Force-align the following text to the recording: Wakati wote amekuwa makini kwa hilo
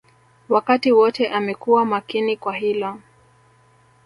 Wakati 0.49 0.91
wote 0.91 1.29
amekuwa 1.29 1.85
makini 1.85 2.37
kwa 2.37 2.55
hilo 2.55 2.97